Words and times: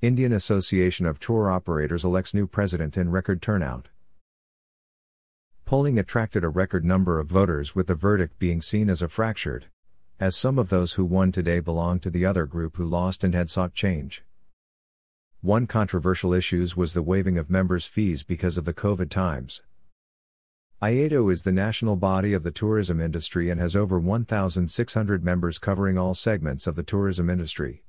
Indian 0.00 0.32
Association 0.32 1.06
of 1.06 1.18
Tour 1.18 1.50
Operators 1.50 2.04
elects 2.04 2.32
new 2.32 2.46
president 2.46 2.96
in 2.96 3.10
record 3.10 3.42
turnout. 3.42 3.88
Polling 5.64 5.98
attracted 5.98 6.44
a 6.44 6.48
record 6.48 6.84
number 6.84 7.18
of 7.18 7.26
voters 7.26 7.74
with 7.74 7.88
the 7.88 7.96
verdict 7.96 8.38
being 8.38 8.62
seen 8.62 8.88
as 8.88 9.02
a 9.02 9.08
fractured, 9.08 9.66
as 10.20 10.36
some 10.36 10.56
of 10.56 10.68
those 10.68 10.92
who 10.92 11.04
won 11.04 11.32
today 11.32 11.58
belonged 11.58 12.00
to 12.04 12.10
the 12.10 12.24
other 12.24 12.46
group 12.46 12.76
who 12.76 12.84
lost 12.84 13.24
and 13.24 13.34
had 13.34 13.50
sought 13.50 13.74
change. 13.74 14.22
One 15.40 15.66
controversial 15.66 16.32
issue 16.32 16.64
was 16.76 16.94
the 16.94 17.02
waiving 17.02 17.36
of 17.36 17.50
members' 17.50 17.86
fees 17.86 18.22
because 18.22 18.56
of 18.56 18.64
the 18.64 18.74
COVID 18.74 19.10
times. 19.10 19.62
IATO 20.80 21.32
is 21.32 21.42
the 21.42 21.50
national 21.50 21.96
body 21.96 22.32
of 22.34 22.44
the 22.44 22.52
tourism 22.52 23.00
industry 23.00 23.50
and 23.50 23.60
has 23.60 23.74
over 23.74 23.98
1,600 23.98 25.24
members 25.24 25.58
covering 25.58 25.98
all 25.98 26.14
segments 26.14 26.68
of 26.68 26.76
the 26.76 26.84
tourism 26.84 27.28
industry. 27.28 27.82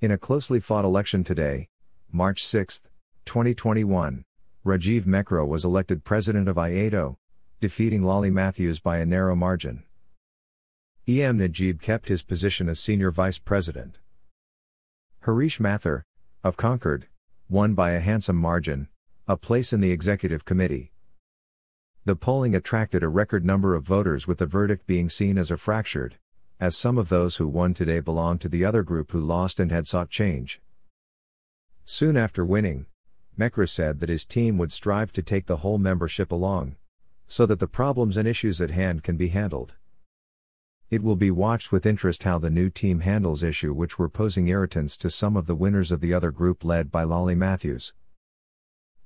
In 0.00 0.12
a 0.12 0.18
closely 0.18 0.60
fought 0.60 0.84
election 0.84 1.24
today, 1.24 1.66
March 2.12 2.44
6, 2.44 2.82
2021, 3.24 4.24
Rajiv 4.64 5.02
Mehra 5.06 5.44
was 5.44 5.64
elected 5.64 6.04
president 6.04 6.48
of 6.48 6.54
IATO, 6.54 7.16
defeating 7.60 8.04
Lolly 8.04 8.30
Matthews 8.30 8.78
by 8.78 8.98
a 8.98 9.06
narrow 9.06 9.34
margin. 9.34 9.82
EM 11.08 11.38
Najib 11.38 11.82
kept 11.82 12.06
his 12.06 12.22
position 12.22 12.68
as 12.68 12.78
senior 12.78 13.10
vice 13.10 13.40
president. 13.40 13.98
Harish 15.22 15.58
Mathur, 15.58 16.04
of 16.44 16.56
Concord, 16.56 17.08
won 17.48 17.74
by 17.74 17.90
a 17.90 17.98
handsome 17.98 18.36
margin, 18.36 18.86
a 19.26 19.36
place 19.36 19.72
in 19.72 19.80
the 19.80 19.90
executive 19.90 20.44
committee. 20.44 20.92
The 22.04 22.14
polling 22.14 22.54
attracted 22.54 23.02
a 23.02 23.08
record 23.08 23.44
number 23.44 23.74
of 23.74 23.82
voters 23.82 24.28
with 24.28 24.38
the 24.38 24.46
verdict 24.46 24.86
being 24.86 25.10
seen 25.10 25.36
as 25.36 25.50
a 25.50 25.56
fractured, 25.56 26.18
as 26.60 26.76
some 26.76 26.98
of 26.98 27.08
those 27.08 27.36
who 27.36 27.46
won 27.46 27.72
today 27.72 28.00
belonged 28.00 28.40
to 28.40 28.48
the 28.48 28.64
other 28.64 28.82
group 28.82 29.12
who 29.12 29.20
lost 29.20 29.60
and 29.60 29.70
had 29.70 29.86
sought 29.86 30.10
change. 30.10 30.60
Soon 31.84 32.16
after 32.16 32.44
winning, 32.44 32.86
Mehra 33.38 33.68
said 33.68 34.00
that 34.00 34.08
his 34.08 34.24
team 34.24 34.58
would 34.58 34.72
strive 34.72 35.12
to 35.12 35.22
take 35.22 35.46
the 35.46 35.58
whole 35.58 35.78
membership 35.78 36.32
along, 36.32 36.76
so 37.28 37.46
that 37.46 37.60
the 37.60 37.68
problems 37.68 38.16
and 38.16 38.26
issues 38.26 38.60
at 38.60 38.70
hand 38.70 39.04
can 39.04 39.16
be 39.16 39.28
handled. 39.28 39.74
It 40.90 41.02
will 41.02 41.16
be 41.16 41.30
watched 41.30 41.70
with 41.70 41.86
interest 41.86 42.24
how 42.24 42.38
the 42.38 42.50
new 42.50 42.70
team 42.70 43.00
handles 43.00 43.42
issue 43.42 43.74
which 43.74 43.98
were 43.98 44.08
posing 44.08 44.48
irritants 44.48 44.96
to 44.98 45.10
some 45.10 45.36
of 45.36 45.46
the 45.46 45.54
winners 45.54 45.92
of 45.92 46.00
the 46.00 46.14
other 46.14 46.30
group 46.30 46.64
led 46.64 46.90
by 46.90 47.04
Lolly 47.04 47.34
Matthews. 47.34 47.92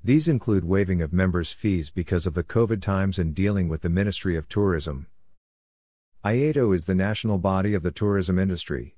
These 0.04 0.28
include 0.28 0.64
waiving 0.64 1.02
of 1.02 1.12
members' 1.12 1.52
fees 1.52 1.90
because 1.90 2.26
of 2.26 2.34
the 2.34 2.44
COVID 2.44 2.80
times 2.80 3.18
and 3.18 3.34
dealing 3.34 3.68
with 3.68 3.82
the 3.82 3.88
Ministry 3.88 4.36
of 4.36 4.48
Tourism. 4.48 5.08
IATO 6.24 6.72
is 6.72 6.84
the 6.84 6.94
national 6.94 7.36
body 7.36 7.74
of 7.74 7.82
the 7.82 7.90
tourism 7.90 8.38
industry. 8.38 8.94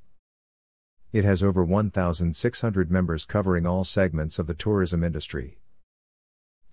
It 1.11 1.25
has 1.25 1.43
over 1.43 1.65
1,600 1.65 2.91
members 2.91 3.25
covering 3.25 3.65
all 3.65 3.83
segments 3.83 4.39
of 4.39 4.47
the 4.47 4.53
tourism 4.53 5.03
industry. 5.03 5.59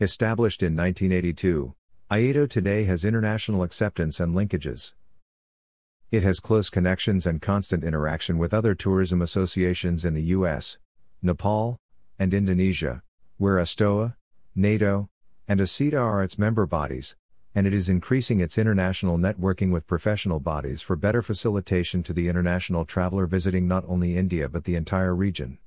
Established 0.02 0.61
in 0.61 0.75
1982, 0.75 1.73
IATO 2.11 2.49
today 2.49 2.83
has 2.83 3.05
international 3.05 3.63
acceptance 3.63 4.19
and 4.19 4.35
linkages. 4.35 4.93
It 6.11 6.23
has 6.23 6.41
close 6.41 6.69
connections 6.69 7.25
and 7.25 7.41
constant 7.41 7.86
interaction 7.86 8.38
with 8.38 8.53
other 8.53 8.75
tourism 8.75 9.21
associations 9.21 10.03
in 10.03 10.15
the 10.15 10.36
US, 10.36 10.77
Nepal, 11.21 11.77
and 12.19 12.33
Indonesia, 12.33 13.03
where 13.38 13.55
ASTOA, 13.58 14.17
NATO, 14.53 15.08
and 15.47 15.61
ASITA 15.61 15.97
are 15.97 16.21
its 16.21 16.38
member 16.38 16.65
bodies, 16.65 17.15
and 17.53 17.67
it 17.67 17.73
is 17.73 17.89
increasing 17.89 18.39
its 18.39 18.57
international 18.57 19.17
networking 19.17 19.71
with 19.71 19.88
professional 19.88 20.39
bodies 20.39 20.81
for 20.81 20.95
better 20.95 21.21
facilitation 21.21 22.02
to 22.03 22.13
the 22.13 22.27
international 22.27 22.85
traveler 22.85 23.25
visiting 23.25 23.67
not 23.67 23.83
only 23.88 24.17
India 24.17 24.47
but 24.47 24.63
the 24.63 24.75
entire 24.75 25.16
region. 25.16 25.58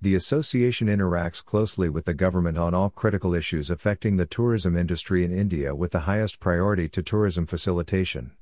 The 0.00 0.14
association 0.14 0.86
interacts 0.86 1.44
closely 1.44 1.88
with 1.88 2.04
the 2.04 2.14
government 2.14 2.56
on 2.56 2.72
all 2.72 2.88
critical 2.88 3.34
issues 3.34 3.68
affecting 3.68 4.16
the 4.16 4.26
tourism 4.26 4.76
industry 4.76 5.24
in 5.24 5.36
India 5.36 5.74
with 5.74 5.90
the 5.90 6.00
highest 6.00 6.38
priority 6.38 6.88
to 6.90 7.02
tourism 7.02 7.46
facilitation. 7.46 8.32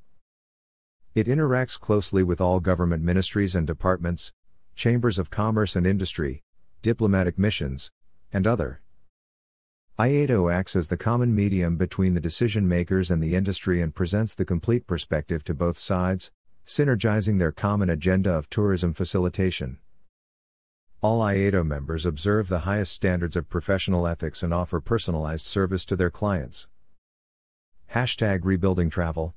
It 1.15 1.27
interacts 1.27 1.81
closely 1.81 2.23
with 2.23 2.43
all 2.43 2.61
government 2.61 3.03
ministries 3.03 3.55
and 3.55 3.67
departments, 3.67 4.35
chambers 4.75 5.19
of 5.19 5.31
commerce 5.31 5.75
and 5.75 5.87
industry, 5.87 6.43
diplomatic 6.83 7.39
missions, 7.39 7.91
and 8.31 8.47
other. 8.47 8.83
IATO 9.99 10.31
oh 10.31 10.49
acts 10.51 10.77
as 10.77 10.89
the 10.89 10.97
common 10.99 11.35
medium 11.35 11.79
between 11.79 12.13
the 12.13 12.21
decision 12.21 12.69
makers 12.69 13.11
and 13.11 13.23
the 13.23 13.35
industry 13.35 13.81
and 13.81 13.95
presents 13.95 14.35
the 14.35 14.45
complete 14.45 14.87
perspective 14.87 15.43
to 15.45 15.55
both 15.55 15.79
sides, 15.79 16.31
synergizing 16.67 17.39
their 17.39 17.51
common 17.51 17.89
agenda 17.89 18.31
of 18.31 18.51
tourism 18.51 18.93
facilitation. 18.93 19.79
All 21.01 21.23
IATO 21.23 21.61
oh 21.61 21.65
members 21.65 22.05
observe 22.05 22.49
the 22.49 22.69
highest 22.69 22.93
standards 22.93 23.37
of 23.37 23.49
professional 23.49 24.07
ethics 24.07 24.43
and 24.43 24.53
offer 24.53 24.83
personalized 24.83 25.47
service 25.47 25.87
to 25.87 25.97
their 25.97 26.11
clients. 26.11 26.69
Hashtag 27.95 28.41
Rebuilding 28.45 28.91
Travel 28.91 29.35